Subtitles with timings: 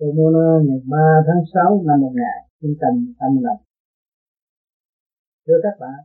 [0.00, 3.56] Pomona ngày 3 tháng 6 năm 1985
[5.46, 5.98] Thưa các bạn,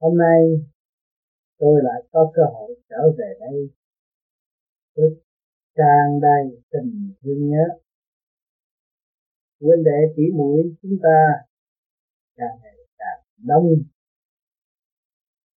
[0.00, 0.40] Hôm nay
[1.58, 3.70] tôi lại có cơ hội trở về đây
[4.96, 5.10] với
[5.76, 7.64] trang đầy tình thương nhớ.
[9.60, 11.18] Huynh đệ chỉ mũi chúng ta
[12.36, 13.66] càng ngày càng đông.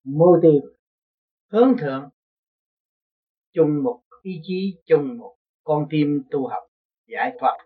[0.04, 0.60] Mô tiêu
[1.50, 2.10] hướng thượng,
[3.52, 6.71] chung một ý chí, chung một con tim tu học
[7.12, 7.58] giải thoát.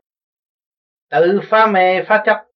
[1.11, 2.47] Tự phá mê, phá chấp,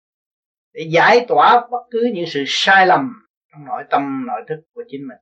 [0.73, 3.13] để giải tỏa bất cứ những sự sai lầm
[3.53, 5.19] trong nội tâm, nội thức của chính mình.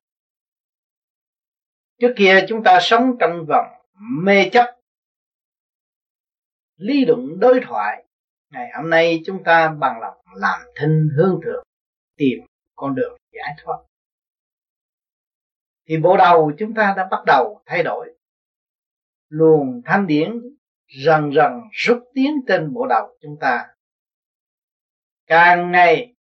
[1.99, 3.65] Trước kia chúng ta sống trong vòng
[4.23, 4.75] mê chấp,
[6.75, 8.05] lý luận đối thoại.
[8.51, 11.63] Ngày hôm nay chúng ta bằng lòng làm thinh hương thượng,
[12.17, 12.39] tìm
[12.75, 13.77] con đường giải thoát.
[15.87, 18.15] Thì bộ đầu chúng ta đã bắt đầu thay đổi.
[19.29, 20.41] Luồng thanh điển
[20.89, 23.67] dần dần rút tiến trên bộ đầu chúng ta.
[25.27, 26.15] Càng ngày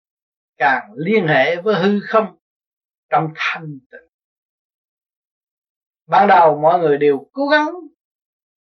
[0.57, 2.37] càng liên hệ với hư không
[3.09, 4.09] trong thanh tịnh.
[6.07, 7.69] Ban đầu mọi người đều cố gắng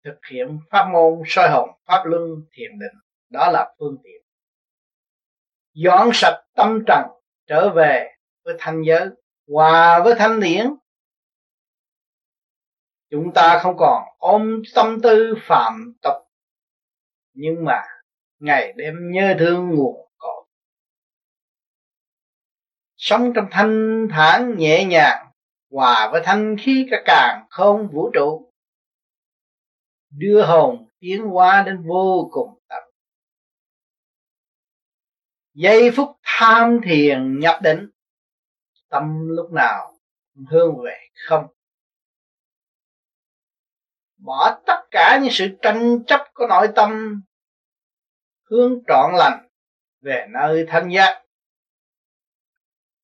[0.04, 3.00] thực hiện pháp môn soi hồn, pháp luân thiền định.
[3.30, 4.22] Đó là phương tiện.
[5.72, 7.02] Dọn sạch tâm trần
[7.46, 8.10] trở về
[8.44, 9.08] với thanh giới,
[9.48, 10.66] hòa với thanh điển
[13.14, 16.14] chúng ta không còn ôm tâm tư phạm tục,
[17.32, 17.82] nhưng mà
[18.38, 20.46] ngày đêm nhớ thương nguồn cội.
[22.96, 25.26] Sống trong thanh thản nhẹ nhàng,
[25.70, 28.52] hòa với thanh khí cả càng không vũ trụ.
[30.10, 32.82] Đưa hồn tiến hóa đến vô cùng tận.
[35.52, 37.90] Giây phút tham thiền nhập định,
[38.88, 39.98] tâm lúc nào
[40.50, 40.98] hướng về
[41.28, 41.53] không
[44.24, 47.22] bỏ tất cả những sự tranh chấp của nội tâm.
[48.50, 49.48] Hướng trọn lành
[50.00, 51.24] về nơi thanh giác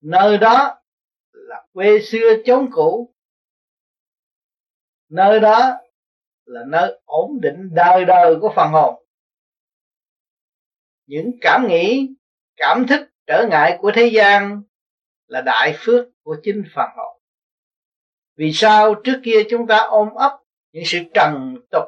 [0.00, 0.81] nơi đó
[1.32, 3.14] là quê xưa chốn cũ.
[5.08, 5.78] Nơi đó
[6.44, 9.06] là nơi ổn định đời đời của phần hồn.
[11.06, 12.08] Những cảm nghĩ,
[12.56, 14.62] cảm thức trở ngại của thế gian
[15.26, 17.20] là đại phước của chính phần hồn.
[18.37, 20.41] Vì sao trước kia chúng ta ôm ấp
[20.72, 21.84] những sự trần tục,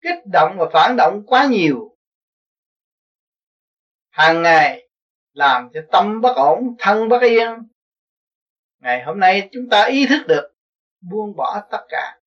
[0.00, 1.96] kích động và phản động quá nhiều.
[4.10, 4.88] Hàng ngày
[5.32, 7.68] làm cho tâm bất ổn, thân bất yên.
[8.78, 10.54] Ngày hôm nay chúng ta ý thức được,
[11.00, 12.18] buông bỏ tất cả.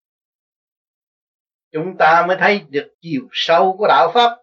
[1.71, 4.37] Chúng ta mới thấy được chiều sâu của đạo pháp.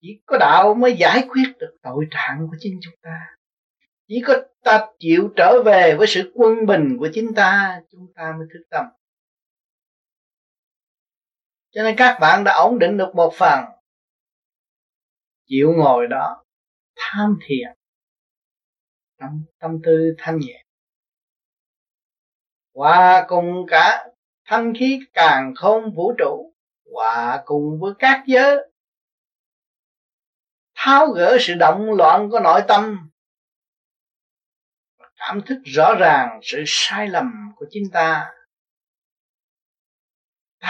[0.00, 3.26] Chỉ có đạo mới giải quyết được tội trạng của chính chúng ta.
[4.08, 8.34] Chỉ có ta chịu trở về với sự quân bình của chính ta, chúng ta
[8.38, 8.86] mới thức tâm
[11.70, 13.64] cho nên các bạn đã ổn định được một phần.
[15.46, 16.44] Chịu ngồi đó,
[16.96, 17.68] tham thiền.
[19.18, 20.64] Tâm tâm tư thanh nhẹ.
[22.74, 24.06] Hòa cùng cả
[24.44, 26.54] thanh khí càng không vũ trụ,
[26.92, 28.70] hòa cùng với các giới.
[30.74, 33.10] Tháo gỡ sự động loạn của nội tâm.
[35.16, 38.30] Cảm thức rõ ràng sự sai lầm của chính ta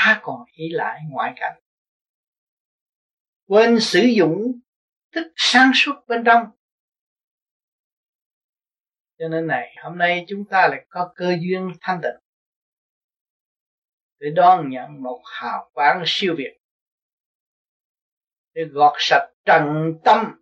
[0.05, 1.61] ta còn ý lại ngoại cảnh.
[3.47, 4.61] Quên sử dụng
[5.13, 6.45] thức sáng suốt bên trong.
[9.19, 12.17] Cho nên này, hôm nay chúng ta lại có cơ duyên thanh tịnh
[14.19, 16.59] để đón nhận một hào quang siêu việt,
[18.55, 20.41] để gọt sạch trần tâm,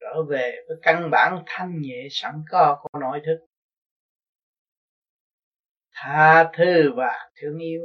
[0.00, 3.51] trở về với căn bản thanh nhẹ sẵn có của nội thức
[6.04, 7.82] tha thứ và thương yêu.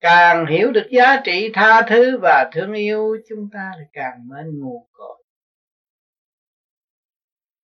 [0.00, 4.58] Càng hiểu được giá trị tha thứ và thương yêu, chúng ta thì càng mến
[4.60, 5.24] nguồn cội.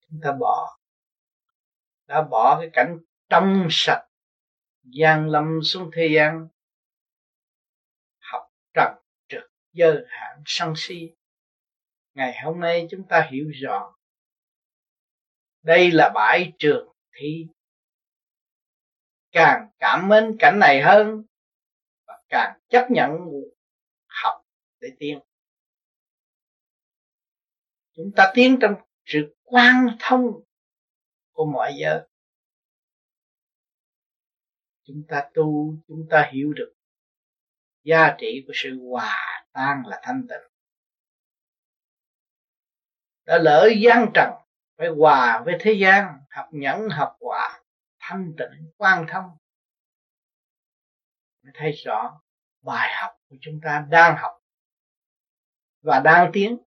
[0.00, 0.78] Chúng ta bỏ.
[2.06, 4.06] Đã bỏ cái cảnh trong sạch,
[4.82, 6.48] gian lâm xuống thế gian,
[8.18, 8.42] học
[8.74, 8.92] trần
[9.28, 11.14] trực dơ hạn sân si.
[12.14, 13.94] Ngày hôm nay chúng ta hiểu rõ,
[15.62, 17.46] đây là bãi trường thi
[19.30, 21.22] càng cảm mến cảnh này hơn
[22.06, 23.10] và càng chấp nhận
[24.06, 24.44] học
[24.80, 25.20] để tiến.
[27.92, 28.74] Chúng ta tiến trong
[29.04, 30.44] sự quan thông
[31.32, 32.06] của mọi giờ.
[34.82, 36.74] Chúng ta tu, chúng ta hiểu được
[37.82, 40.52] giá trị của sự hòa tan là thanh tịnh.
[43.24, 44.47] Đã lỡ gian trần
[44.78, 47.60] phải hòa với thế gian, học nhẫn, học quả,
[47.98, 49.24] thanh tịnh quan thông.
[51.42, 52.20] Mới thấy rõ
[52.62, 54.32] bài học của chúng ta đang học
[55.82, 56.58] và đang tiến.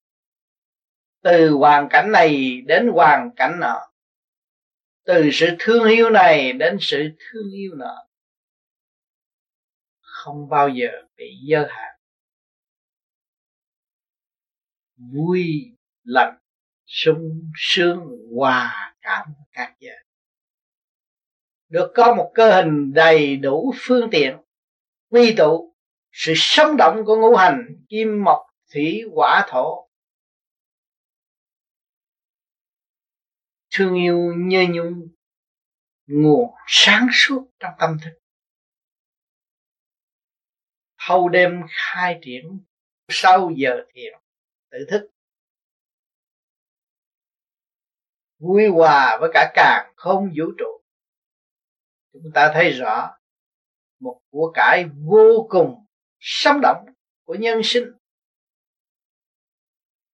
[1.22, 3.92] Từ hoàn cảnh này đến hoàn cảnh nọ,
[5.04, 7.96] từ sự thương yêu này đến sự thương yêu nọ,
[10.02, 12.00] không bao giờ bị giới hạn.
[14.96, 15.72] Vui
[16.04, 16.41] lành
[16.94, 18.00] sung sướng
[18.36, 19.92] hòa cảm các giờ
[21.72, 24.38] được có một cơ hình đầy đủ phương tiện,
[25.10, 25.76] quy tụ
[26.12, 28.40] sự sống động của ngũ hành kim mộc
[28.74, 29.90] thủy hỏa thổ.
[33.76, 35.08] Thương yêu như nhung
[36.08, 38.20] nguồn sáng suốt trong tâm thức.
[41.08, 42.60] Thâu đêm khai triển,
[43.10, 44.14] sau giờ thiền
[44.72, 45.10] tự thức.
[48.42, 50.82] Vui hòa với cả càng không vũ trụ.
[52.14, 53.18] Chúng ta thấy rõ
[54.00, 55.86] một của cải vô cùng
[56.20, 56.86] sống động
[57.24, 57.92] của nhân sinh,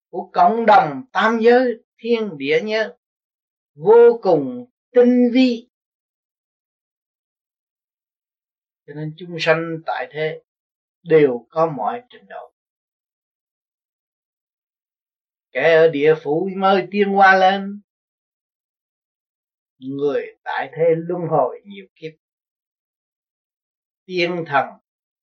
[0.09, 2.91] của cộng đồng tam giới, thiên địa nhân
[3.75, 5.69] vô cùng tinh vi.
[8.87, 10.41] Cho nên chúng sanh tại thế
[11.03, 12.53] đều có mọi trình độ.
[15.51, 17.81] Kẻ ở địa phủ mới tiên hoa lên
[19.79, 22.11] người tại thế luân hồi nhiều kiếp.
[24.05, 24.65] Tiên thần,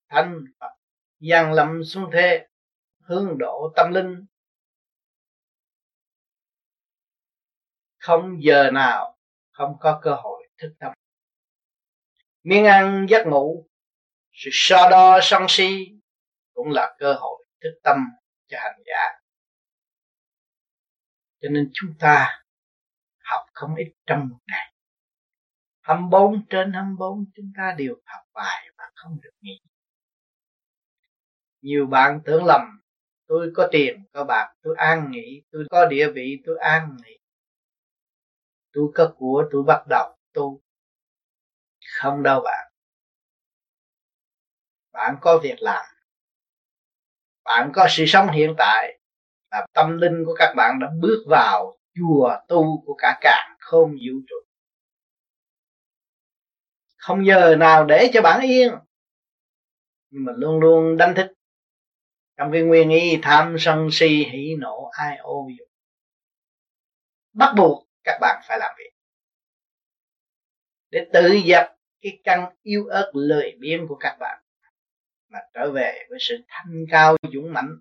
[0.08, 0.70] thanh phật,
[1.18, 2.48] giang lâm xuống thế,
[3.00, 4.26] hướng độ tâm linh.
[7.98, 9.18] Không giờ nào
[9.50, 10.92] không có cơ hội thức tâm.
[12.42, 13.68] Miếng ăn giấc ngủ,
[14.32, 15.88] sự so đo sân si
[16.54, 17.96] cũng là cơ hội thức tâm
[18.46, 19.20] cho hành giả.
[21.40, 22.43] Cho nên chúng ta
[23.54, 24.74] không ít trong một ngày.
[25.80, 29.60] 24 trên 24 chúng ta đều học bài và không được nghỉ.
[31.60, 32.60] Nhiều bạn tưởng lầm,
[33.26, 37.18] tôi có tiền, có bạc, tôi an nghỉ, tôi có địa vị, tôi an nghỉ.
[38.72, 40.60] Tôi có của, tôi bắt đầu tu
[41.98, 42.72] không đâu bạn.
[44.92, 45.84] Bạn có việc làm,
[47.44, 48.98] bạn có sự sống hiện tại
[49.50, 53.90] là tâm linh của các bạn đã bước vào chùa tu của cả cả không
[53.90, 54.36] vũ trụ.
[56.96, 58.74] Không giờ nào để cho bạn yên,
[60.10, 61.26] nhưng mà luôn luôn đánh thức.
[62.36, 65.68] Trong cái nguyên ý tham sân si hỉ nộ ai ô dục,
[67.32, 68.90] bắt buộc các bạn phải làm việc.
[70.90, 74.44] Để tự dập cái căn yếu ớt lười biếng của các bạn,
[75.28, 77.78] mà trở về với sự thanh cao dũng mãnh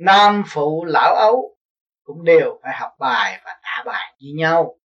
[0.00, 1.56] nam phụ lão ấu
[2.02, 4.78] cũng đều phải học bài và trả bài như nhau.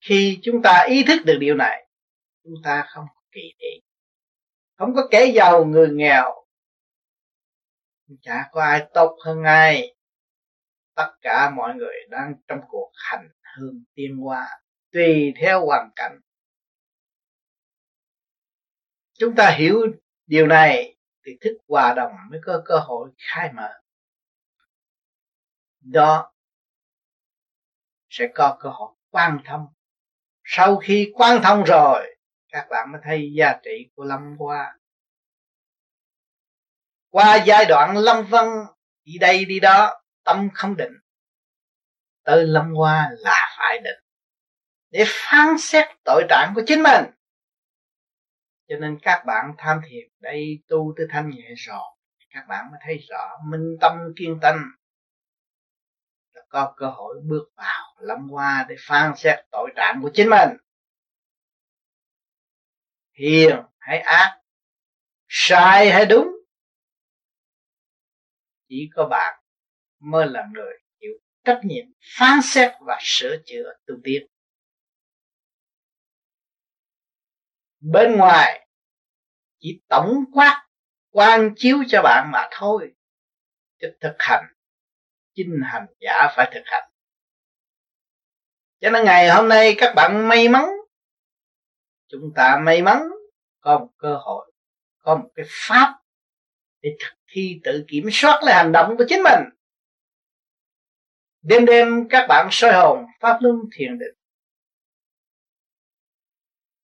[0.00, 1.88] Khi chúng ta ý thức được điều này,
[2.44, 3.82] chúng ta không kỳ thị,
[4.76, 6.44] không có kẻ giàu người nghèo.
[8.22, 9.96] Chả có ai tốt hơn ai.
[10.94, 14.60] Tất cả mọi người đang trong cuộc hành hương tiên hoa,
[14.92, 16.20] tùy theo hoàn cảnh.
[19.12, 19.82] Chúng ta hiểu
[20.26, 20.97] điều này
[21.28, 23.68] thì thức hòa đồng mới có cơ hội khai mở.
[25.80, 26.32] Đó
[28.10, 29.66] sẽ có cơ hội quan thông.
[30.44, 32.16] Sau khi quan thông rồi,
[32.48, 34.78] các bạn mới thấy giá trị của lâm hoa.
[37.10, 38.46] Qua giai đoạn lâm vân,
[39.04, 40.92] đi đây đi đó, tâm không định.
[42.22, 43.98] Tới lâm hoa là phải định
[44.90, 47.04] để phán xét tội trạng của chính mình
[48.68, 51.96] cho nên các bạn tham thiền đây tu tới thanh nhẹ rồi
[52.30, 54.56] các bạn mới thấy rõ minh tâm kiên tâm
[56.48, 60.50] có cơ hội bước vào lâm qua để phán xét tội trạng của chính mình.
[63.12, 64.40] Hiền hay ác,
[65.28, 66.28] sai hay đúng,
[68.68, 69.42] chỉ có bạn
[69.98, 71.12] mới là người chịu
[71.44, 71.86] trách nhiệm
[72.18, 74.26] phán xét và sửa chữa tu tiến
[77.80, 78.68] bên ngoài,
[79.58, 80.68] chỉ tổng quát,
[81.10, 82.94] quan chiếu cho bạn mà thôi.
[83.80, 84.44] Chứ thực hành
[85.34, 86.90] chinh hành giả phải thực hành.
[88.80, 90.64] Cho nên ngày hôm nay các bạn may mắn.
[92.08, 93.02] Chúng ta may mắn,
[93.60, 94.52] có một cơ hội,
[94.98, 96.00] có một cái pháp
[96.82, 99.44] để thực thi tự kiểm soát lại hành động của chính mình.
[101.42, 104.17] Đêm đêm các bạn soi hồn, pháp luân thiền định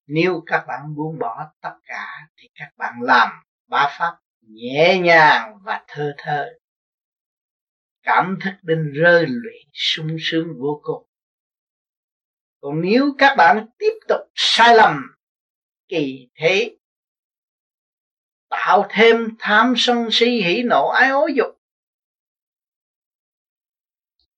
[0.07, 3.29] nếu các bạn buông bỏ tất cả thì các bạn làm
[3.67, 6.59] ba pháp nhẹ nhàng và thơ thơ.
[8.03, 11.07] Cảm thức đến rơi lụy sung sướng vô cùng.
[12.61, 15.03] Còn nếu các bạn tiếp tục sai lầm,
[15.89, 16.77] kỳ thế,
[18.49, 21.61] tạo thêm tham sân si hỉ nộ ái ố dục,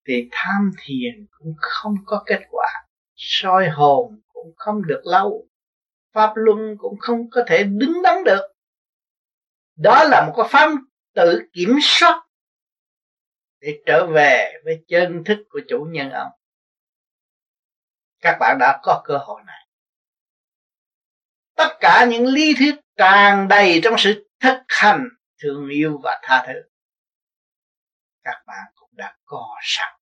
[0.07, 2.69] thì tham thiền cũng không có kết quả,
[3.15, 5.46] soi hồn cũng không được lâu
[6.17, 8.53] pháp luân cũng không có thể đứng đắn được.
[9.77, 10.71] Đó là một cái pháp
[11.15, 12.27] tự kiểm soát
[13.61, 16.31] để trở về với chân thức của chủ nhân ông.
[18.21, 19.69] Các bạn đã có cơ hội này.
[21.55, 25.09] Tất cả những lý thuyết tràn đầy trong sự thực hành
[25.43, 26.63] thương yêu và tha thứ,
[28.23, 30.01] các bạn cũng đã có sẵn.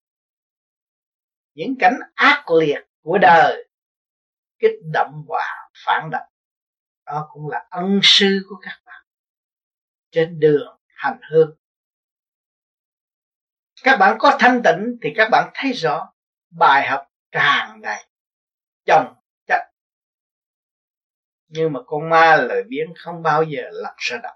[1.55, 3.69] Những cánh ác liệt của đời
[4.59, 6.29] kích động vào phản động.
[7.07, 9.05] Đó cũng là ân sư của các bạn.
[10.11, 11.57] Trên đường hành hương.
[13.83, 16.13] Các bạn có thanh tịnh thì các bạn thấy rõ
[16.51, 18.05] bài học tràn đầy
[18.87, 19.15] chồng
[19.47, 19.61] chất.
[21.49, 24.35] Nhưng mà con ma lời biến không bao giờ lặp ra đọc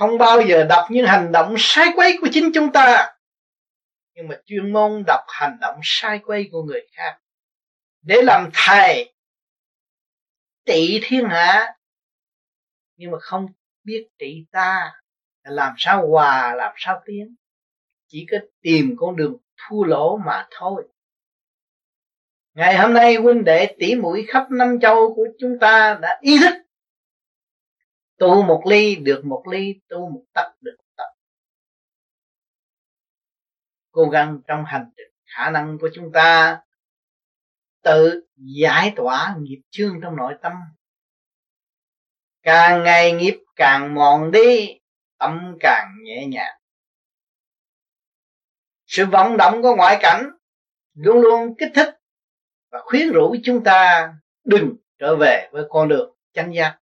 [0.00, 3.14] không bao giờ đọc những hành động sai quấy của chính chúng ta.
[4.14, 7.18] Nhưng mà chuyên môn đọc hành động sai quấy của người khác.
[8.02, 9.14] Để làm thầy
[10.64, 11.76] trị thiên hạ.
[12.96, 13.46] Nhưng mà không
[13.84, 14.92] biết trị ta
[15.42, 17.34] làm sao hòa, làm sao tiến.
[18.06, 20.88] Chỉ có tìm con đường thua lỗ mà thôi.
[22.54, 26.38] Ngày hôm nay huynh đệ tỷ mũi khắp năm châu của chúng ta đã ý
[26.40, 26.54] thức.
[28.18, 31.08] Tu một ly được một ly, tu một tấc được một tấc.
[33.90, 36.60] Cố gắng trong hành trình, khả năng của chúng ta
[37.82, 40.52] tự giải tỏa nghiệp chướng trong nội tâm.
[42.42, 44.80] Càng ngày nghiệp càng mòn đi,
[45.18, 46.60] tâm càng nhẹ nhàng.
[48.86, 50.30] Sự vọng động của ngoại cảnh
[50.94, 52.00] luôn luôn kích thích
[52.70, 54.12] và khuyến rũ chúng ta
[54.44, 56.78] đừng trở về với con đường chánh giác.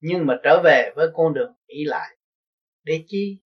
[0.00, 2.16] Nhưng mà trở về với con đường ý lại,
[2.82, 3.40] để chi?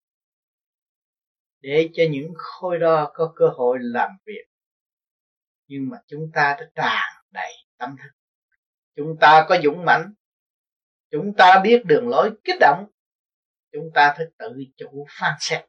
[1.61, 4.45] Để cho những khối đó có cơ hội làm việc
[5.75, 8.11] nhưng mà chúng ta đã tràn đầy tâm thức.
[8.97, 10.15] Chúng ta có dũng mãnh.
[11.11, 12.87] Chúng ta biết đường lối kích động.
[13.73, 15.65] Chúng ta phải tự chủ phán xét.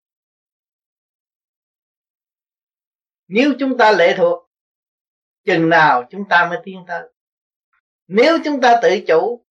[3.28, 4.50] Nếu chúng ta lệ thuộc,
[5.44, 7.14] chừng nào chúng ta mới tiến tới?
[8.08, 9.46] Nếu chúng ta tự chủ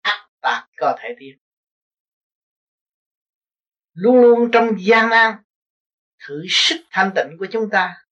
[0.00, 1.38] ắt ta có thể tiến.
[3.92, 5.36] Luôn luôn trong gian nan,
[6.26, 8.05] thử sức thanh tịnh của chúng ta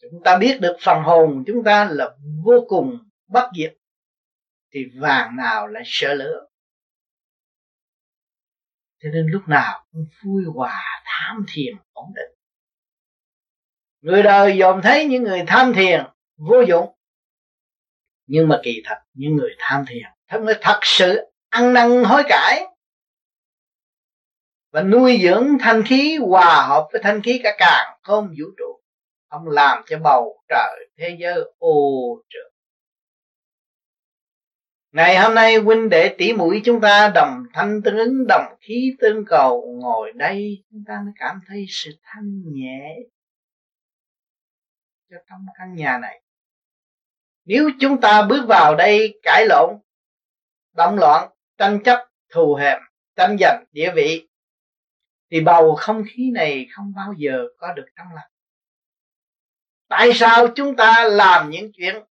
[0.00, 3.76] chúng ta biết được phần hồn chúng ta là vô cùng bất diệt,
[4.72, 6.46] thì vàng nào lại sợ lửa?
[9.02, 12.38] Cho nên lúc nào cũng vui hòa tham thiền ổn định.
[14.00, 16.04] Người đời dòm thấy những người tham thiền
[16.36, 16.96] vô dụng.
[18.26, 22.22] Nhưng mà kỳ thật, những người tham thiền thật mới thật sự ăn năn hối
[22.28, 22.64] cải
[24.72, 28.79] và nuôi dưỡng thanh khí hòa hợp với thanh khí cả càng, không vũ trụ
[29.30, 32.52] ông làm cho bầu trời thế giới ô trượt.
[34.92, 38.96] Ngày hôm nay, huynh đệ tỷ mũi chúng ta đồng thanh tương ứng đồng khí
[39.00, 42.96] tương cầu ngồi đây, chúng ta mới cảm thấy sự thanh nhẹ
[45.10, 46.22] cho trong căn nhà này.
[47.44, 49.78] Nếu chúng ta bước vào đây cãi lộn,
[50.76, 52.78] động loạn, tranh chấp, thù hẹp
[53.16, 54.28] tranh giành địa vị,
[55.30, 58.30] thì bầu không khí này không bao giờ có được trong lành
[59.90, 62.04] tại sao chúng ta làm những chuyện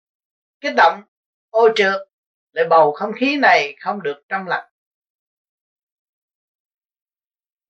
[0.60, 1.02] kích động,
[1.50, 2.08] ô trượt
[2.52, 4.72] để bầu không khí này không được trong lành?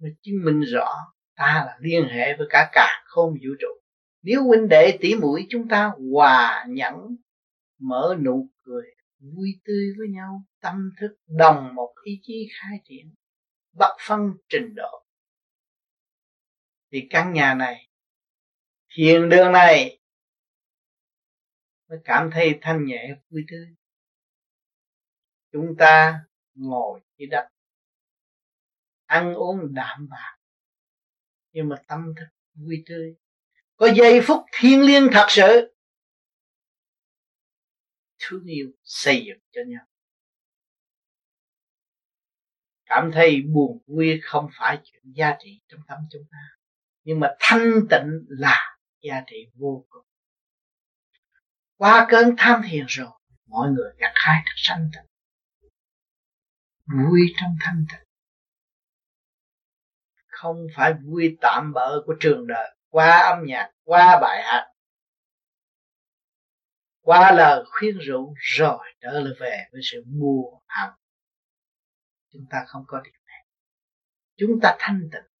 [0.01, 0.95] Mới chứng minh rõ
[1.37, 3.69] ta là liên hệ với cả cả không vũ trụ.
[4.23, 6.95] Nếu huynh đệ tỉ mũi chúng ta hòa nhẫn,
[7.79, 8.87] mở nụ cười,
[9.19, 13.15] vui tươi với nhau, tâm thức đồng một ý chí khai triển,
[13.73, 15.07] bất phân trình độ,
[16.93, 17.88] thì căn nhà này
[18.91, 20.01] thiền đường này,
[21.89, 23.75] mới cảm thấy thanh nhẹ, vui tươi.
[25.53, 26.21] Chúng ta
[26.55, 27.49] ngồi dưới đất,
[29.07, 30.39] ăn uống đạm bạc,
[31.53, 33.17] nhưng mà tâm thức vui tươi.
[33.77, 35.75] Có giây phút thiêng liêng thật sự,
[38.19, 39.87] thương yêu xây dựng cho nhau.
[42.85, 46.39] Cảm thấy buồn vui không phải chuyện giá trị trong tâm chúng ta,
[47.05, 50.05] nhưng mà thanh tịnh là giá trị vô cùng.
[51.77, 53.11] Qua cơn tham thiền rồi,
[53.47, 55.09] mọi người gặt hai được sanh tịnh
[56.87, 58.09] vui trong thanh tịnh.
[60.27, 64.73] Không phải vui tạm bỡ của trường đời, qua âm nhạc, qua bài hát.
[67.01, 70.93] Qua lời khuyên rũ rồi trở lại về với sự mua hàng
[72.33, 73.47] chúng ta không có điều này.
[74.37, 75.38] Chúng ta thanh tịnh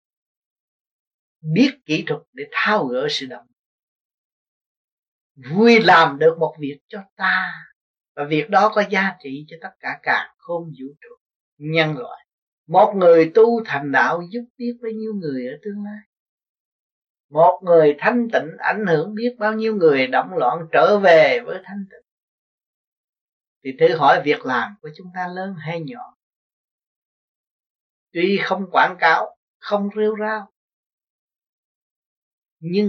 [1.41, 3.47] biết kỹ thuật để thao gỡ sự động
[5.51, 7.53] vui làm được một việc cho ta,
[8.17, 11.09] và việc đó có giá trị cho tất cả cả không vũ trụ.
[11.59, 12.27] Nhân loại,
[12.67, 16.01] một người tu thành đạo giúp biết bao nhiêu người ở tương lai.
[17.31, 21.61] Một người thanh tịnh ảnh hưởng biết bao nhiêu người động loạn trở về với
[21.65, 22.09] thanh tịnh.
[23.65, 26.17] Thì thử hỏi việc làm của chúng ta lớn hay nhỏ?
[28.13, 30.53] Tuy không quảng cáo, không rêu rao
[32.61, 32.89] nhưng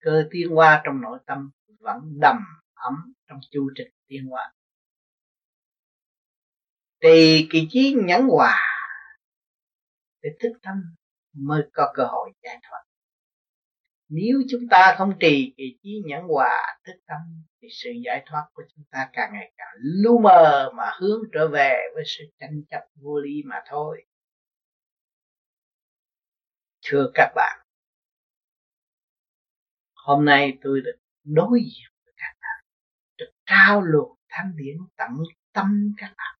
[0.00, 1.50] cơ tiên hoa trong nội tâm
[1.80, 2.36] vẫn đầm
[2.74, 4.54] ấm trong chu trình tiên hoa.
[7.02, 8.60] Thì kỳ trí nhẫn hòa
[10.22, 10.76] để thức tâm
[11.32, 12.84] mới có cơ hội giải thoát.
[14.08, 17.18] Nếu chúng ta không trì kỳ trí nhẫn hòa thức tâm,
[17.62, 21.48] thì sự giải thoát của chúng ta càng ngày càng lu mờ mà hướng trở
[21.48, 24.04] về với sự tranh chấp vô lý mà thôi.
[26.82, 27.63] Thưa các bạn
[30.04, 32.64] hôm nay tôi được đối diện với các bạn
[33.18, 35.10] được trao luồng thanh điển tận
[35.52, 36.38] tâm các bạn.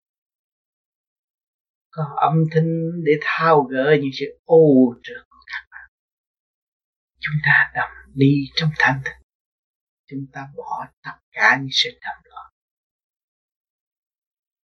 [1.91, 5.91] Có âm thanh để thao gỡ những sự ô trượt của các bạn.
[7.21, 9.23] Chúng ta đầm đi trong thanh tịnh.
[10.07, 12.53] Chúng ta bỏ tất cả những sự đầm loạn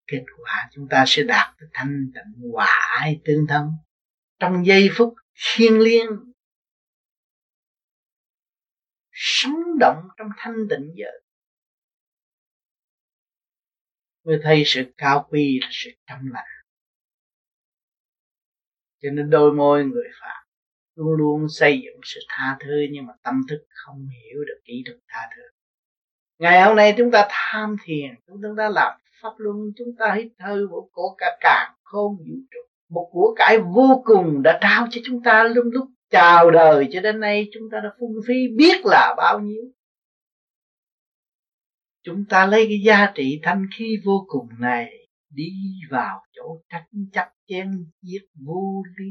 [0.07, 3.71] kết quả chúng ta sẽ đạt được thanh tịnh hòa ai tương thân.
[4.39, 6.30] Trong giây phút thiêng liêng
[9.23, 11.11] sống động trong thanh tịnh giờ
[14.25, 16.45] mới thấy sự cao quý là sự trong lành.
[19.03, 20.45] Cho nên đôi môi người phạm
[20.95, 24.83] luôn luôn xây dựng sự tha thứ nhưng mà tâm thức không hiểu được kỹ
[24.87, 25.43] thuật tha thứ.
[26.39, 30.33] Ngày hôm nay chúng ta tham thiền, chúng ta làm pháp luân, chúng ta hít
[30.39, 32.61] thơ của cổ cả càng không vũ trụ.
[32.89, 37.01] Một của cải vô cùng đã trao cho chúng ta luôn lúc chào đời cho
[37.01, 39.63] đến nay chúng ta đã phung phí biết là bao nhiêu.
[42.03, 45.53] Chúng ta lấy cái giá trị thanh khí vô cùng này đi
[45.91, 49.11] vào chỗ tranh chấp chen giết vô lý.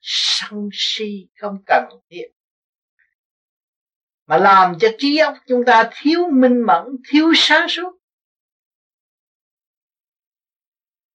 [0.00, 2.28] Sân si không cần thiết.
[4.26, 7.98] Mà làm cho trí óc chúng ta thiếu minh mẫn, thiếu sáng suốt.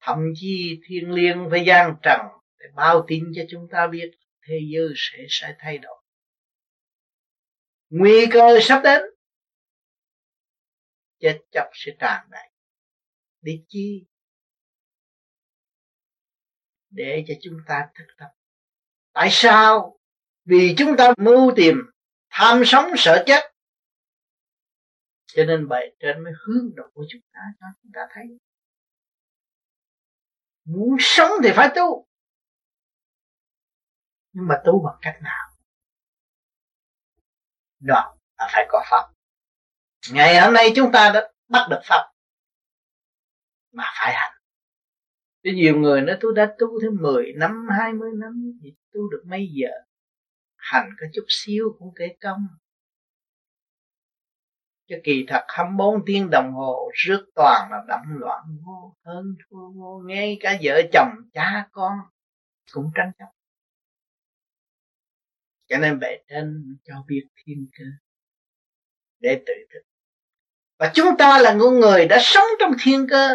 [0.01, 2.21] Thậm chí thiên liêng với gian trần
[2.59, 4.11] để bao tin cho chúng ta biết
[4.47, 6.03] thế giới sẽ sẽ thay đổi.
[7.89, 9.01] Nguy cơ sắp đến,
[11.19, 12.49] chết chóc sẽ tràn đầy.
[13.41, 14.05] Để chi?
[16.89, 18.29] Để cho chúng ta thực tập.
[19.13, 19.99] Tại sao?
[20.45, 21.75] Vì chúng ta mưu tìm,
[22.29, 23.53] tham sống sợ chết.
[25.25, 28.23] Cho nên bề trên mới hướng độ của chúng ta cho chúng ta thấy.
[30.63, 32.07] Muốn sống thì phải tu
[34.33, 35.49] nhưng mà tu bằng cách nào
[37.79, 39.13] đó là phải có pháp
[40.11, 42.11] ngày hôm nay chúng ta đã bắt được pháp
[43.71, 44.33] mà phải hành
[45.43, 49.23] Chứ nhiều người nói tôi đã tu thêm 10 năm, 20 năm thì tu được
[49.25, 49.69] mấy giờ.
[50.57, 52.47] Hành có chút xíu cũng kể công.
[54.89, 59.71] Chứ kỳ thật 24 tiếng đồng hồ rước toàn là đậm loạn vô, hơn thua
[59.71, 61.93] vô, ngay cả vợ chồng, cha con
[62.71, 63.25] cũng tranh chấp.
[65.73, 67.83] Cho nên bề trên cho biết thiên cơ.
[69.19, 69.79] Để tự thức.
[70.77, 73.29] Và chúng ta là những người đã sống trong thiên cơ.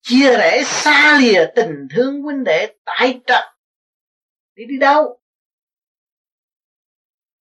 [0.00, 3.44] Chia rẽ, xa lìa tình thương huynh đệ tại trận
[4.54, 5.20] đi đi đâu?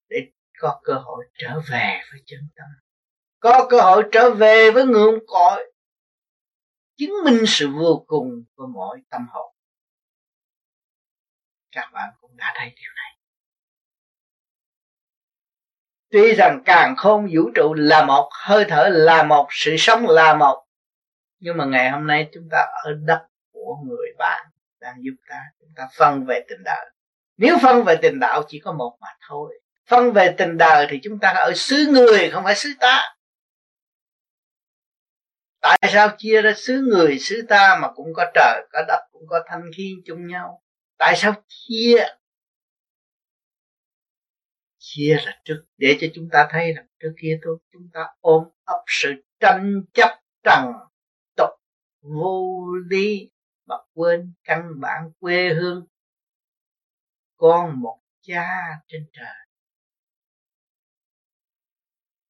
[0.10, 0.18] Để
[0.60, 2.68] có cơ hội trở về với chân tâm.
[3.40, 5.72] Có cơ hội trở về với ngưỡng cõi.
[6.96, 9.56] Chứng minh sự vô cùng của mọi tâm hồn.
[11.72, 13.18] Các bạn cũng đã thấy điều này.
[16.12, 20.34] Tuy rằng càng không vũ trụ là một, hơi thở là một, sự sống là
[20.34, 20.66] một,
[21.40, 24.46] nhưng mà ngày hôm nay chúng ta ở đất của người bạn
[24.80, 26.86] đang giúp ta, chúng ta phân về tình đạo.
[27.38, 29.60] Nếu phân về tình đạo chỉ có một mà thôi.
[29.88, 33.16] Phân về tình đời thì chúng ta ở xứ người, không phải xứ ta.
[35.62, 39.24] Tại sao chia ra xứ người, xứ ta mà cũng có trời, có đất, cũng
[39.28, 40.62] có thanh khiên chung nhau?
[40.98, 42.06] Tại sao chia?
[44.96, 45.66] Chia là trước.
[45.78, 49.84] Để cho chúng ta thấy rằng trước kia thôi, chúng ta ôm ấp sự tranh
[49.94, 50.66] chấp trần
[51.36, 51.50] tục,
[52.02, 53.32] vô lý
[53.66, 55.88] mà quên căn bản quê hương.
[57.38, 58.48] Con một cha
[58.88, 59.36] trên trời.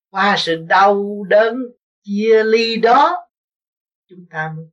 [0.09, 1.57] Qua sự đau đớn
[2.03, 3.29] chia ly đó,
[4.07, 4.65] chúng ta mới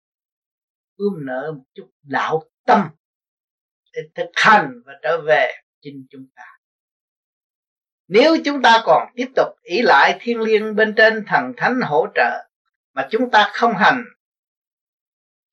[0.97, 2.91] ươm nở một chút đạo tâm
[3.93, 6.60] để thực hành và trở về chính chúng ta
[8.13, 12.07] nếu chúng ta còn tiếp tục ý lại thiên liêng bên trên thần thánh hỗ
[12.15, 12.49] trợ
[12.93, 14.05] mà chúng ta không hành,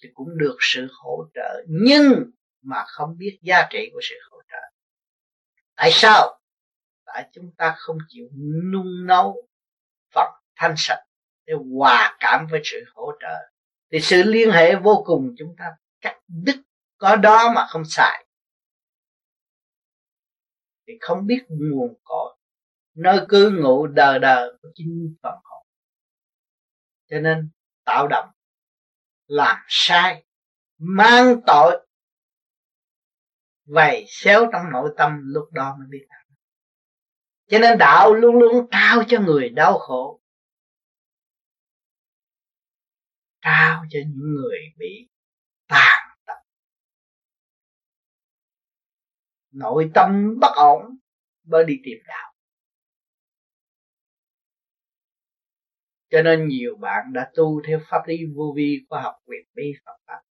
[0.03, 4.41] thì cũng được sự hỗ trợ, nhưng mà không biết giá trị của sự hỗ
[4.51, 4.77] trợ.
[5.75, 6.39] Tại sao?
[7.05, 8.27] Tại chúng ta không chịu
[8.71, 9.47] nung nấu
[10.13, 11.03] phật thanh sạch
[11.45, 13.51] để hòa cảm với sự hỗ trợ.
[13.91, 15.65] Thì sự liên hệ vô cùng chúng ta
[16.01, 16.61] cắt đứt,
[16.97, 18.25] có đó mà không xài.
[20.87, 22.36] Thì không biết nguồn cội
[22.97, 25.65] nơi cư ngụ đời đời của chính phần hồn.
[27.09, 27.49] Cho nên
[27.85, 28.29] tạo động,
[29.27, 30.25] làm sai,
[30.77, 31.87] mang tội,
[33.65, 36.07] vầy xéo trong nội tâm lúc đó mới biết
[37.47, 40.21] cho nên đạo luôn luôn trao cho người đau khổ,
[43.41, 45.09] trao cho những người bị
[45.67, 46.37] tàn tật.
[49.51, 50.97] Nội tâm bất ổn
[51.43, 52.33] mới đi tìm đạo.
[56.09, 59.73] Cho nên nhiều bạn đã tu theo pháp lý vô vi khoa học quyền bí
[59.85, 60.21] Phật pháp.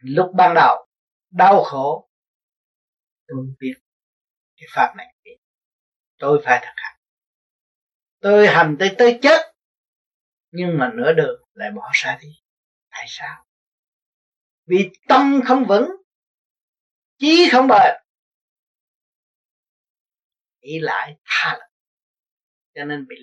[0.00, 0.86] Lúc ban đầu,
[1.30, 2.10] đau khổ,
[3.26, 3.74] tôi biết
[4.56, 5.14] cái pháp này
[6.18, 7.00] tôi phải thực hành.
[8.20, 9.54] Tôi hành tới tới chết,
[10.50, 12.28] nhưng mà nửa đường lại bỏ xa đi.
[12.90, 13.44] Tại sao?
[14.66, 15.88] Vì tâm không vững,
[17.18, 17.94] chí không bền.
[20.60, 21.74] Ý lại tha lực,
[22.74, 23.16] cho nên bị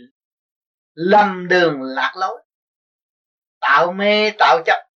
[0.96, 2.44] lầm đường lạc lối,
[3.60, 4.90] tạo mê, tạo chấp.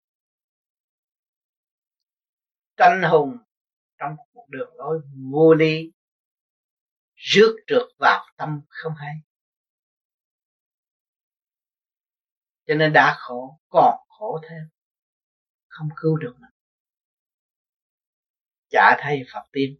[2.76, 3.38] Tranh hùng
[3.98, 5.00] trong một đường lối
[5.32, 5.92] vô lý
[7.14, 9.14] rước trượt vào tâm không hay.
[12.66, 14.68] Cho nên đã khổ, còn khổ thêm,
[15.68, 16.50] không cứu được mình.
[18.68, 19.78] Chả thay Phật tiên.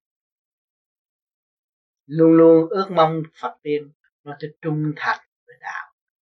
[2.07, 3.92] Luôn luôn ước mong Phật tiên
[4.24, 5.27] nó sẽ trung thành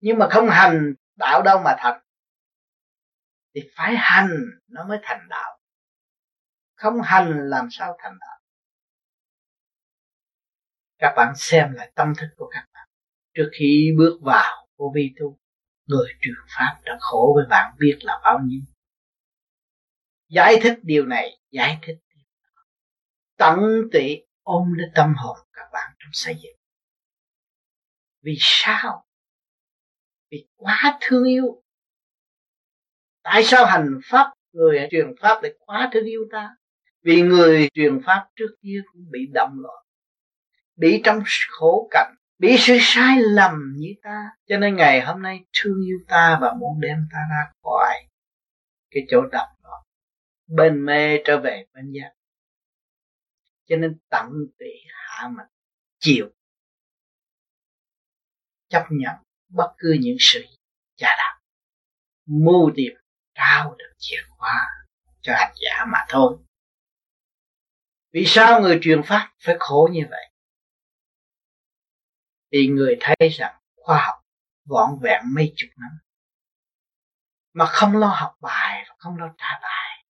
[0.01, 2.01] nhưng mà không hành đạo đâu mà thành.
[3.55, 4.31] Thì phải hành
[4.67, 5.59] nó mới thành đạo.
[6.75, 8.41] Không hành làm sao thành đạo?
[10.99, 12.89] Các bạn xem lại tâm thức của các bạn.
[13.35, 15.39] Trước khi bước vào vô vi tu,
[15.87, 18.61] người truyền pháp đã khổ với bạn biết là bao nhiêu.
[20.29, 22.63] Giải thích điều này, giải thích điều đó.
[23.37, 23.59] Tận
[23.93, 26.57] tụy ôm lấy tâm hồn các bạn trong xây dựng.
[28.23, 29.06] Vì sao?
[30.37, 31.63] Vì quá thương yêu.
[33.23, 36.57] Tại sao hành pháp, người truyền pháp lại quá thương yêu ta?
[37.03, 39.85] Vì người truyền pháp trước kia cũng bị động loạn,
[40.77, 44.31] bị trong khổ cảnh, bị sự sai lầm như ta.
[44.47, 47.95] Cho nên ngày hôm nay thương yêu ta và muốn đem ta ra khỏi
[48.91, 49.85] cái chỗ đậm đó
[50.47, 52.13] bên mê trở về bên giác.
[53.65, 54.27] Cho nên tận
[54.59, 55.47] tụy hạ mình,
[55.99, 56.31] chịu,
[58.69, 60.45] chấp nhận bất cứ những sự
[60.97, 61.41] giả đạo
[62.27, 62.95] mưu điệp
[63.35, 64.67] trao được chìa khóa
[65.21, 66.39] cho hành giả mà thôi.
[68.13, 70.31] Vì sao người truyền pháp phải khổ như vậy?
[72.53, 74.25] Thì người thấy rằng khoa học
[74.65, 75.99] vọn vẹn mấy chục năm,
[77.53, 80.05] mà không lo học bài và không lo trả bài,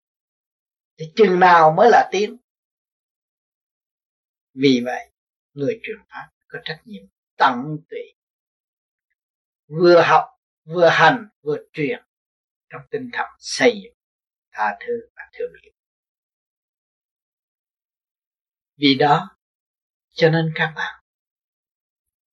[0.98, 2.36] thì chừng nào mới là tiến?
[4.54, 5.12] Vì vậy,
[5.52, 7.02] người truyền pháp có trách nhiệm
[7.36, 8.15] tận tụy
[9.66, 10.24] vừa học,
[10.64, 12.02] vừa hành, vừa truyền
[12.68, 13.94] trong tinh thần xây dựng
[14.52, 15.72] tha thứ và thương yêu.
[18.76, 19.36] Vì đó,
[20.10, 21.02] cho nên các bạn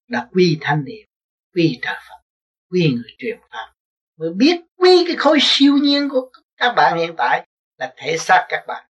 [0.07, 1.07] đã quy thanh niệm,
[1.53, 2.23] quy trời Phật,
[2.69, 3.73] quy người truyền pháp,
[4.17, 8.45] mới biết quy cái khối siêu nhiên của các bạn hiện tại là thể xác
[8.49, 8.89] các bạn.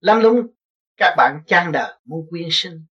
[0.00, 0.54] Lắm lúc
[0.96, 2.86] các bạn chăn đời, muốn quyên sinh.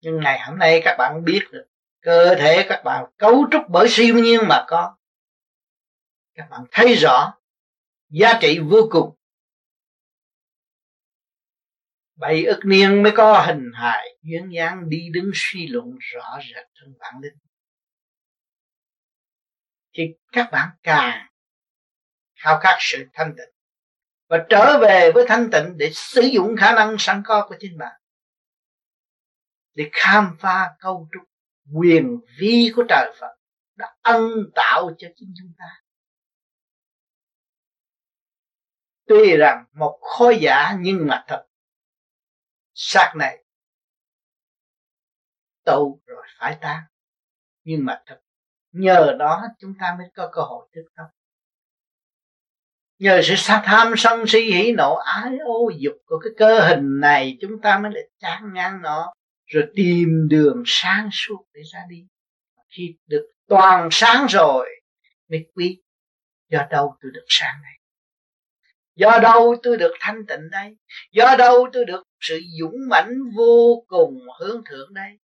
[0.00, 1.71] Nhưng ngày hôm nay các bạn biết được
[2.02, 4.96] cơ thể các bạn cấu trúc bởi siêu nhiên mà có.
[6.34, 7.34] Các bạn thấy rõ
[8.08, 9.16] giá trị vô cùng.
[12.14, 16.66] Bảy ức niên mới có hình hài, duyên dáng đi đứng suy luận rõ rệt
[16.74, 17.36] thân bản linh.
[19.92, 21.26] Thì các bạn càng
[22.34, 23.54] khao khát sự thanh tịnh
[24.28, 27.78] và trở về với thanh tịnh để sử dụng khả năng sẵn có của chính
[27.78, 28.00] bạn.
[29.74, 31.31] Để khám phá câu trúc
[31.74, 33.36] quyền vi của trời Phật
[33.76, 35.82] đã ân tạo cho chính chúng ta.
[39.06, 41.46] Tuy rằng một khối giả nhưng mà thật.
[42.74, 43.44] Xác này,
[45.64, 46.82] tu rồi phải tan
[47.64, 48.20] nhưng mà thật,
[48.72, 51.06] nhờ đó chúng ta mới có cơ hội thức tâm.
[52.98, 57.00] Nhờ sự sát tham sân si hỉ nộ ái ô dục của cái cơ hình
[57.00, 59.12] này, chúng ta mới được chán ngang nó
[59.52, 62.06] rồi tìm đường sáng suốt để ra đi.
[62.76, 64.68] Khi được toàn sáng rồi,
[65.28, 65.82] mới quý.
[66.48, 67.72] Do đâu tôi được sáng này?
[68.94, 70.76] Do đâu tôi được thanh tịnh đây?
[71.12, 75.18] Do đâu tôi được sự dũng mãnh vô cùng hướng thượng đây?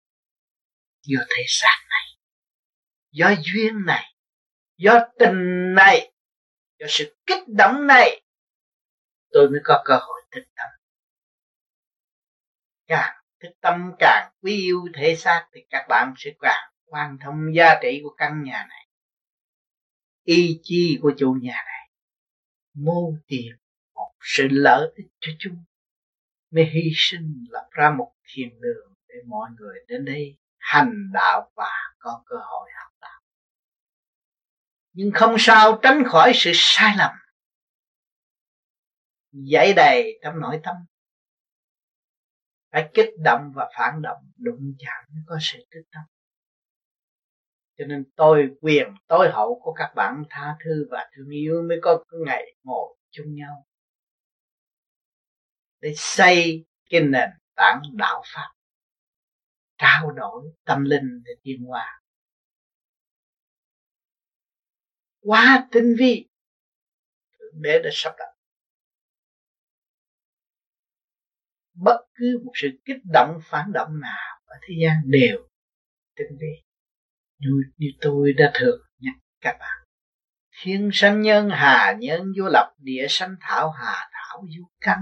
[1.03, 2.19] Do thể xác này,
[3.13, 4.15] do duyên này,
[4.77, 6.13] do tình này,
[6.79, 8.23] do sự kích động này,
[9.31, 10.69] tôi mới có cơ hội thực tâm.
[12.87, 17.55] Càng thức tâm càng quý yêu thể xác thì các bạn sẽ càng quan thông
[17.55, 18.89] giá trị của căn nhà này.
[20.25, 21.91] Ý chí của chủ nhà này.
[22.75, 23.53] Mô tìm
[23.95, 25.65] một sự lợi ích cho chúng.
[26.51, 31.51] Mới hy sinh lập ra một thiền đường để mọi người đến đây hành đạo
[31.55, 33.21] và có cơ hội học đạo.
[34.93, 37.11] Nhưng không sao tránh khỏi sự sai lầm.
[39.33, 40.75] Dãy đầy trong nội tâm
[42.75, 46.05] phải kích động và phản động, đụng chạm mới có sự kích động.
[47.79, 51.79] Cho nên tôi, quyền, tối hậu của các bạn tha thứ và thương yêu mới
[51.83, 53.67] có ngày ngồi chung nhau.
[55.81, 58.49] Để xây cái nền tảng đạo pháp,
[59.79, 62.01] trao đổi tâm linh để tiến hóa
[65.21, 66.29] quá tinh vi
[67.53, 68.34] để đã sắp đặt
[71.75, 75.39] bất cứ một sự kích động phản động nào ở thế gian đều
[76.17, 76.63] tinh vi.
[77.39, 79.87] Như, như tôi đã thường nhắc các bạn.
[80.63, 84.99] Thiên sanh nhân hà nhân vô lập địa sanh thảo hà thảo vô căn.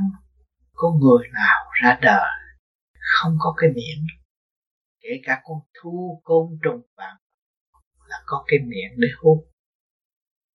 [0.72, 2.30] Có người nào ra đời
[3.02, 4.06] không có cái miệng?
[5.00, 7.16] Kể cả con thu côn trùng vàng
[8.06, 9.38] là có cái miệng để hút.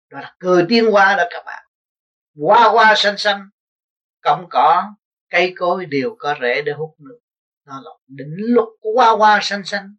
[0.10, 1.64] Đó là cơ tiên hoa đó các bạn.
[2.36, 3.50] Hoa hoa xanh xanh
[4.22, 4.94] cọng cỏ
[5.30, 7.20] cây cối đều có rễ để hút nước.
[7.66, 9.96] Nó là đỉnh luật của hoa hoa xanh xanh.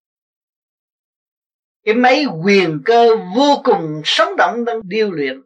[1.85, 5.43] Cái máy quyền cơ vô cùng sống động đang điêu luyện,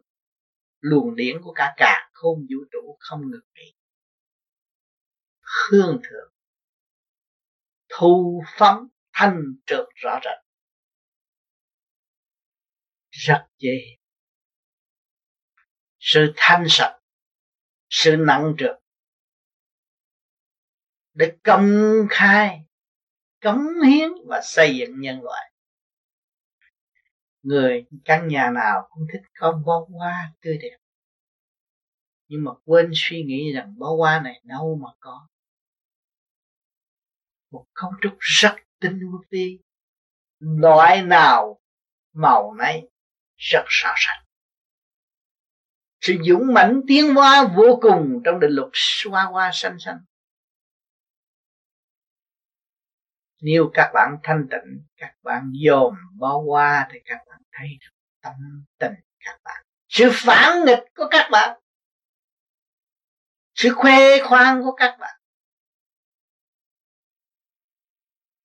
[0.79, 3.75] luồng điển của cả cả không vũ trụ không ngừng nghỉ.
[5.41, 6.33] Hương thượng,
[7.89, 10.39] thu phóng thanh trượt rõ rệt.
[13.09, 13.79] Rất dễ.
[15.99, 16.99] Sự thanh sạch,
[17.89, 18.82] sự nặng trượt
[21.13, 21.71] để công
[22.09, 22.65] khai,
[23.41, 25.51] cống hiến và xây dựng nhân loại.
[27.41, 30.77] Người căn nhà nào cũng thích có bó hoa tươi đẹp.
[32.27, 35.27] Nhưng mà quên suy nghĩ rằng bó hoa này đâu mà có.
[37.51, 38.99] Một cấu trúc rất tinh
[39.29, 39.59] vi.
[40.39, 41.59] Loại nào
[42.13, 42.87] màu này
[43.35, 44.23] rất rõ ràng
[46.03, 48.69] sự dũng mãnh tiến hóa vô cùng trong định luật
[49.11, 49.97] hoa hoa xanh xanh.
[53.43, 57.91] Nếu các bạn thanh tịnh, các bạn dồn bó qua thì các bạn thấy được
[58.21, 58.33] tâm
[58.79, 59.65] tình các bạn.
[59.87, 61.59] Sự phản nghịch của các bạn.
[63.55, 65.19] Sự khoe khoang của các bạn.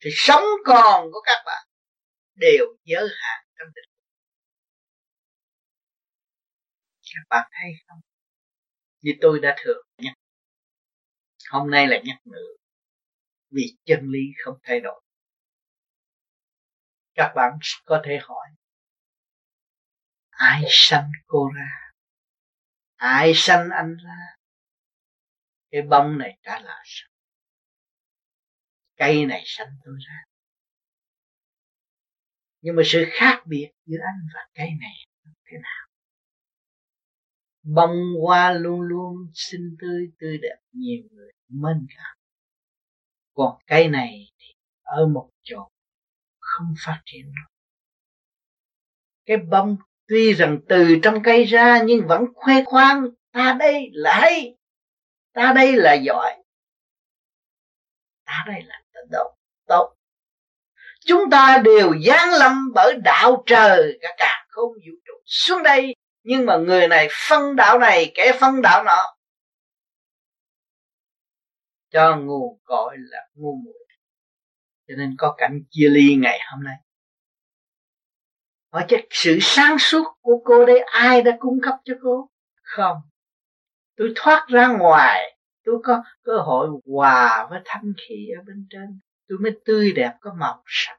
[0.00, 1.68] Sự sống còn của các bạn
[2.34, 3.90] đều giới hạn trong định
[7.14, 8.00] các bạn thấy không?
[9.00, 10.14] Như tôi đã thường nhắc
[11.50, 12.67] hôm nay là nhắc nữa
[13.50, 15.02] vì chân lý không thay đổi.
[17.14, 18.48] Các bạn có thể hỏi,
[20.28, 21.70] ai sanh cô ra?
[22.96, 24.36] Ai sanh anh ra?
[25.70, 27.08] Cái bông này trả lời sao
[28.98, 30.24] cây này sanh tôi ra.
[32.60, 34.94] Nhưng mà sự khác biệt giữa anh và cây này
[35.44, 35.88] thế nào?
[37.62, 42.17] Bông hoa luôn luôn xinh tươi tươi đẹp, nhiều người mến cảm
[43.38, 45.68] còn cây này thì ở một chỗ
[46.38, 47.54] không phát triển được.
[49.26, 49.76] Cái bông
[50.08, 54.56] tuy rằng từ trong cây ra nhưng vẫn khoe khoang, ta đây là hay,
[55.32, 56.34] ta đây là giỏi,
[58.24, 59.34] ta đây là tốt
[59.66, 59.94] tốt.
[61.00, 65.94] Chúng ta đều giáng lâm bởi đạo trời, cả cả không vũ trụ xuống đây.
[66.22, 69.17] Nhưng mà người này phân đạo này, kẻ phân đạo nọ
[71.90, 73.88] cho nguồn cội là ngu muội.
[74.88, 76.76] Cho nên có cảnh chia ly ngày hôm nay.
[78.72, 82.30] Hỏi chắc sự sáng suốt của cô đây ai đã cung cấp cho cô?
[82.62, 82.96] Không.
[83.96, 85.38] Tôi thoát ra ngoài.
[85.64, 89.00] Tôi có cơ hội hòa với thanh khí ở bên trên.
[89.28, 90.98] Tôi mới tươi đẹp, có màu sắc.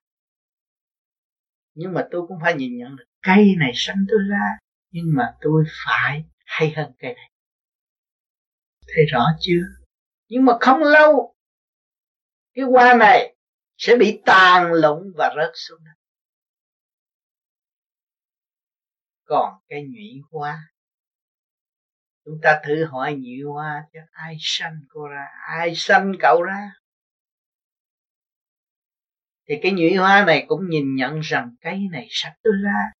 [1.73, 4.57] Nhưng mà tôi cũng phải nhìn nhận được cây này sanh tôi ra,
[4.91, 7.31] nhưng mà tôi phải hay hơn cây này.
[8.87, 9.78] Thấy rõ chưa?
[10.29, 11.35] Nhưng mà không lâu,
[12.53, 13.35] cái hoa này
[13.77, 15.91] sẽ bị tàn lụng và rớt xuống đất.
[19.23, 20.59] Còn cái nhụy hoa,
[22.25, 26.71] chúng ta thử hỏi nhụy hoa cho ai sanh cô ra, ai sanh cậu ra?
[29.47, 32.91] Thì cái nhụy hoa này cũng nhìn nhận rằng cây này sắp tôi ra.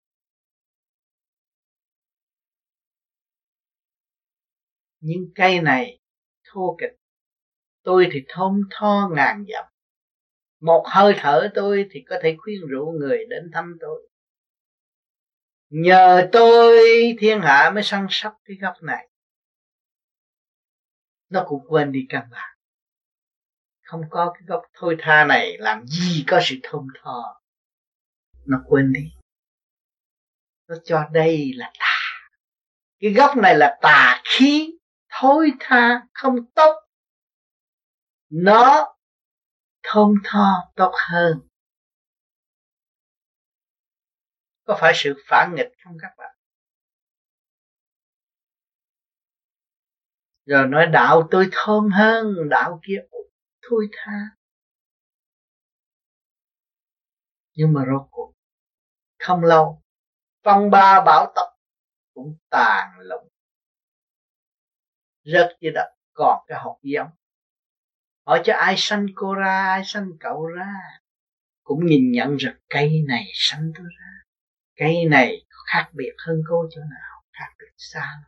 [5.00, 6.00] Nhưng cây này
[6.44, 6.99] thô kịch
[7.90, 9.66] tôi thì thơm tho ngàn dặm.
[10.62, 14.10] Một hơi thở tôi thì có thể khuyên rũ người đến thăm tôi.
[15.70, 16.80] Nhờ tôi
[17.20, 19.10] thiên hạ mới săn sóc cái góc này.
[21.30, 22.58] Nó cũng quên đi căn bản.
[23.84, 27.42] Không có cái góc thôi tha này làm gì có sự thông thò
[28.46, 29.12] nó quên đi.
[30.68, 32.30] Nó cho đây là tà.
[33.00, 34.78] Cái góc này là tà khí
[35.10, 36.89] thôi tha, không tốt
[38.30, 38.96] nó
[39.84, 41.48] thông tho tốt hơn.
[44.64, 46.36] Có phải sự phản nghịch không các bạn?
[50.46, 53.00] Rồi nói, đạo tôi thơm hơn, đạo kia
[53.62, 54.36] thôi tha.
[57.54, 58.34] Nhưng mà rốt cuộc,
[59.20, 59.82] không lâu,
[60.44, 61.48] phong ba bảo tộc
[62.14, 63.30] cũng tàn lụng
[65.24, 67.08] rất như đã còn cái học giống
[68.30, 70.74] hỏi cho ai sanh cô ra, ai sanh cậu ra.
[71.64, 74.12] Cũng nhìn nhận rằng cây này sanh tôi ra.
[74.76, 78.20] Cây này khác biệt hơn cô chỗ nào, khác biệt xa.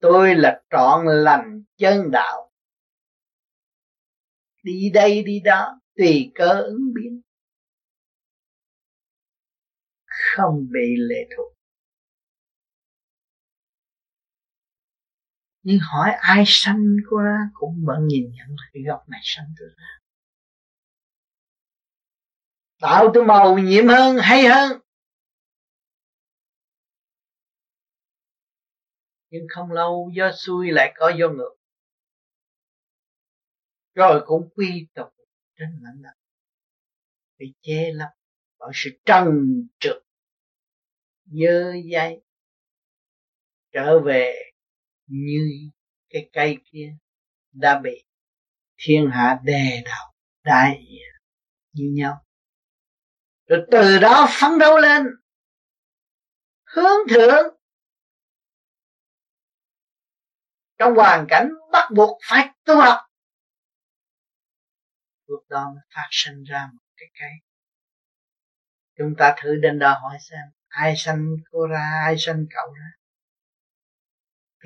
[0.00, 2.52] Tôi là trọn lành chân đạo.
[4.62, 7.20] Đi đây đi đó, tùy cơ ứng biến.
[10.36, 11.57] Không bị lệ thuộc.
[15.62, 19.46] Nhưng hỏi ai sanh cô ra, cũng vẫn nhìn nhận là cái gốc này sanh
[19.58, 19.98] tôi ra.
[22.80, 24.80] Tạo tôi màu nhiệm hơn, hay hơn?
[29.30, 31.54] Nhưng không lâu, do xuôi lại có do ngược.
[33.94, 35.08] Rồi cũng quy tục
[35.58, 36.14] trên mảnh đất.
[37.38, 38.08] Bị che lấp
[38.58, 39.26] bởi sự trần
[39.80, 40.02] trượt,
[41.24, 42.22] dơ dây.
[43.72, 44.34] Trở về
[45.08, 45.70] như
[46.08, 46.96] cái cây kia
[47.52, 48.04] đã bị
[48.76, 50.12] thiên hạ đè đầu
[50.44, 50.84] đại
[51.72, 52.24] như nhau.
[53.46, 55.06] Rồi từ đó phấn đấu lên,
[56.64, 57.56] hướng thượng.
[60.78, 62.98] Trong hoàn cảnh bắt buộc phải tu học.
[65.26, 67.30] Lúc đó mới phát sinh ra một cái cây.
[68.98, 72.97] Chúng ta thử đến đó hỏi xem, ai sanh cô ra, ai sanh cậu ra?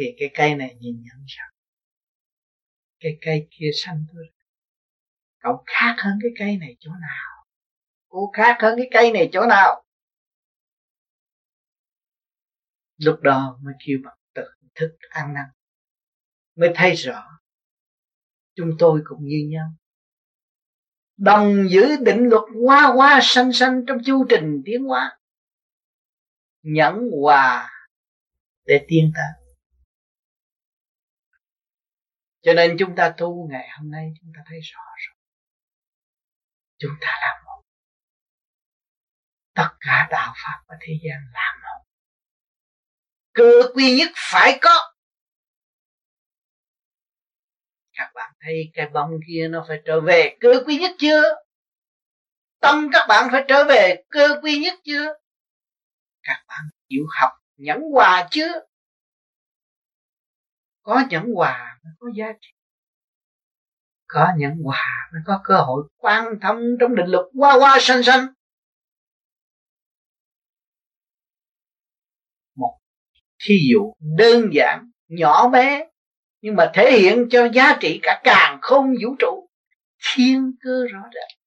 [0.02, 1.50] Vì cái cây này nhìn nhận rằng
[3.00, 4.30] cái cây kia xanh tôi
[5.38, 7.46] cậu khác hơn cái cây này chỗ nào?
[8.08, 9.84] Cô khác hơn cái cây này chỗ nào?
[12.96, 14.42] Lúc đó mới kêu bằng tự
[14.74, 15.44] thức ăn năn,
[16.56, 17.40] mới thấy rõ
[18.54, 19.68] chúng tôi cũng như nhau.
[21.16, 25.18] Đồng giữ định luật hoa hoa xanh xanh trong chu trình tiến hóa,
[26.62, 27.70] nhẫn hòa
[28.64, 29.41] để tiến tới
[32.42, 35.16] cho nên chúng ta tu ngày hôm nay chúng ta thấy rõ rồi.
[36.78, 37.62] Chúng ta là một.
[39.54, 41.84] Tất cả đạo pháp và thế gian là một.
[43.32, 44.94] Cơ quy nhất phải có.
[47.92, 51.22] Các bạn thấy cái bóng kia nó phải trở về cơ quy nhất chưa?
[52.60, 55.06] Tâm các bạn phải trở về cơ quy nhất chưa?
[56.22, 58.71] Các bạn chịu học nhẫn hòa chưa?
[60.82, 62.48] Có nhẫn hòa mới có giá trị.
[64.06, 68.02] Có nhẫn hòa mới có cơ hội quan thông trong định luật qua qua sanh
[68.02, 68.26] sanh
[72.54, 72.80] một
[73.44, 75.88] thí dụ đơn giản nhỏ bé
[76.40, 79.48] nhưng mà thể hiện cho giá trị cả càng không vũ trụ.
[80.14, 81.38] Thiên cơ rõ ràng,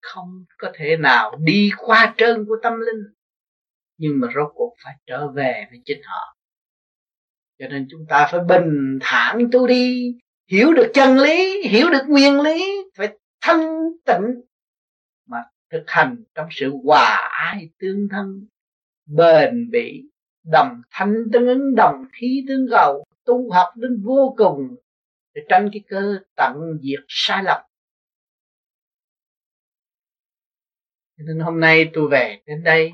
[0.00, 3.15] không có thể nào đi qua trơn của tâm linh
[3.98, 6.36] nhưng mà rốt cuộc phải trở về với chính họ.
[7.58, 10.12] Cho nên chúng ta phải bình thản tu đi,
[10.50, 13.60] hiểu được chân lý, hiểu được nguyên lý, phải thanh
[14.04, 14.42] tịnh
[15.26, 15.38] mà
[15.70, 18.46] thực hành trong sự hòa ái tương thân,
[19.06, 20.02] bền bỉ,
[20.44, 24.76] đồng thanh tương ứng, đồng khí tương cầu, tu học đến vô cùng
[25.34, 27.60] để tránh cái cơ tận diệt sai lầm.
[31.18, 32.92] Nên hôm nay tôi về đến đây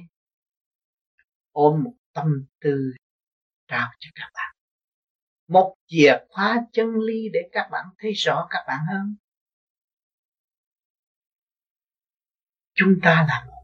[1.53, 2.27] ôm một tâm
[2.61, 2.93] tư
[3.69, 4.55] trao cho các bạn.
[5.49, 9.17] Một chìa khóa chân lý để các bạn thấy rõ các bạn hơn.
[12.75, 13.63] Chúng ta là một.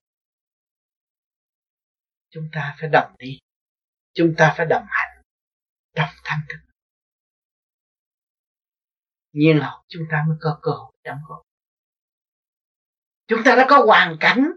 [2.30, 3.38] Chúng ta phải đồng đi
[4.18, 5.22] chúng ta phải đồng hành
[5.94, 6.68] trong thanh thức
[9.32, 11.42] nhiên học chúng ta mới có cơ hội đóng góp.
[13.26, 14.50] Chúng ta đã có hoàn cảnh.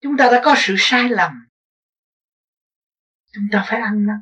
[0.00, 1.47] Chúng ta đã có sự sai lầm
[3.32, 4.20] chúng ta phải ăn năn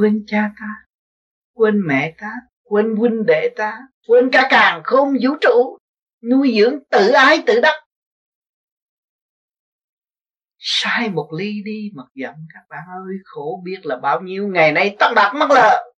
[0.00, 0.86] quên cha ta,
[1.54, 2.32] quên mẹ ta,
[2.62, 5.78] quên huynh đệ ta, quên cả càng không vũ trụ.
[6.30, 7.84] Nuôi dưỡng tự ái tự đắc.
[10.58, 14.72] Sai một ly đi, mặc giận các bạn ơi, khổ biết là bao nhiêu ngày
[14.72, 15.92] nay tắt đặt mất lợ.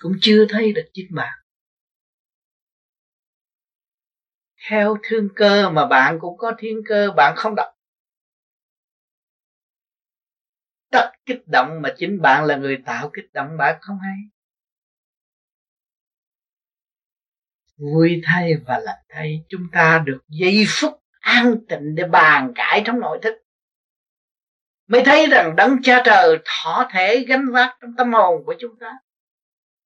[0.00, 1.38] Cũng chưa thấy được chính bạn.
[4.68, 7.73] Theo thương cơ mà bạn cũng có thiên cơ, bạn không đọc
[10.94, 14.16] tất kích động mà chính bạn là người tạo kích động, bạn không hay.
[17.76, 22.82] Vui thay và lạnh thay, chúng ta được giây phút an tịnh để bàn cãi
[22.86, 23.34] trong nội thức.
[24.86, 28.78] Mới thấy rằng đấng cha trời thọ thể gánh vác trong tâm hồn của chúng
[28.80, 28.92] ta.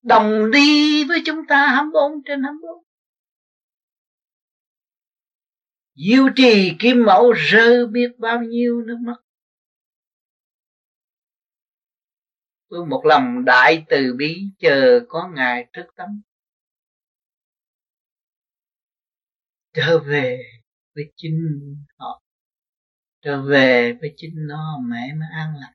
[0.03, 2.85] Đồng đi với chúng ta 24 trên 24
[5.95, 9.17] Diêu trì kim mẫu rơi biết bao nhiêu nước mắt.
[12.69, 16.23] Với một lòng đại từ bi chờ có ngài trước tấm,
[19.73, 20.43] trở về
[20.95, 21.39] với chính
[21.99, 22.23] họ.
[23.23, 25.73] Trở về với chính nó mẹ mới an lành.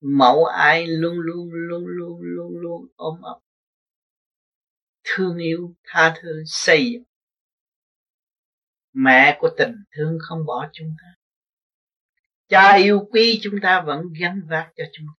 [0.00, 3.38] Mẫu ai luôn luôn luôn luôn luôn luôn ôm ấp.
[5.04, 7.04] Thương yêu tha thứ xây dựng.
[8.92, 11.14] Mẹ của tình thương không bỏ chúng ta
[12.48, 15.12] cha yêu quý chúng ta vẫn gánh vác cho chúng ta.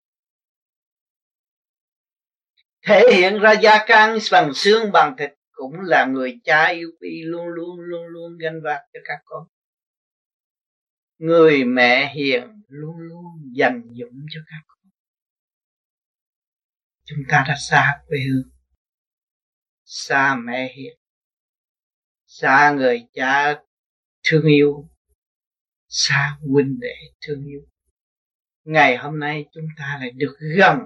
[2.87, 7.23] Thể hiện ra gia can bằng xương bằng thịt cũng là người cha yêu quý
[7.25, 9.47] luôn luôn luôn luôn gánh vác cho các con.
[11.19, 13.25] Người mẹ hiền luôn luôn
[13.57, 14.91] dành dụm cho các con.
[17.05, 18.51] Chúng ta đã xa quê hương,
[19.85, 20.99] xa mẹ hiền,
[22.27, 23.63] xa người cha
[24.23, 24.89] thương yêu
[25.89, 27.61] xa huynh đệ thương yêu.
[28.65, 30.79] Ngày hôm nay chúng ta lại được gần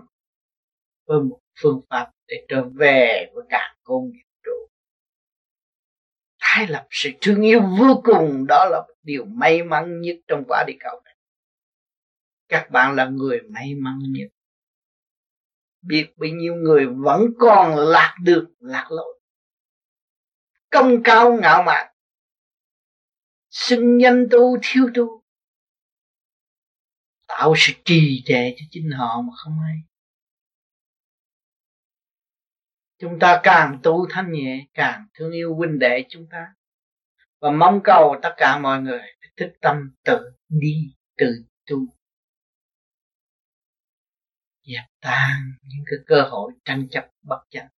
[1.07, 4.68] với một phương pháp để trở về với cả con nghiệp trụ.
[6.40, 10.64] Tái lập sự thương yêu vô cùng, đó là điều may mắn nhất trong quả
[10.66, 11.16] địa cầu này.
[12.48, 14.28] Các bạn là người may mắn nhất.
[15.82, 19.20] Biết bao nhiêu người vẫn còn lạc được, lạc lối.
[20.70, 21.94] Công cao ngạo mạn
[23.51, 25.22] xưng danh tu thiếu tu.
[27.28, 29.76] Tạo sự trì trệ cho chính họ mà không hay
[33.01, 36.55] chúng ta càng tu thanh nhẹ, càng thương yêu huynh đệ chúng ta.
[37.40, 39.03] Và mong cầu tất cả mọi người
[39.36, 41.76] thức tâm tự đi, tự tu.
[44.62, 47.68] Dẹp tan những cái cơ hội tranh chấp bất chánh.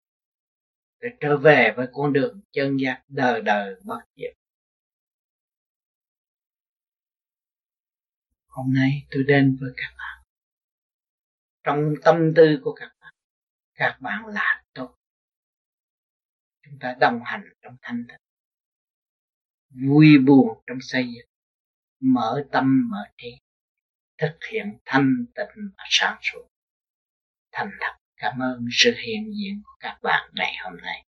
[1.01, 4.35] Để trở về với con đường chân giác đời đời bất diệt.
[8.53, 10.25] Hôm nay tôi đến với các bạn.
[11.65, 13.03] Trong tâm tư của các bạn
[13.75, 14.95] các bạn là tốt.
[16.65, 18.17] Chúng ta đồng hành trong thanh tịnh.
[19.89, 21.29] Vui buồn trong xây dựng.
[22.01, 23.39] Mở tâm, mở trí.
[24.19, 26.49] Thực hiện thanh tịnh và sáng suốt.
[27.53, 31.05] Thành thật, cảm ơn sự hiện diện của các bạn ngày hôm nay.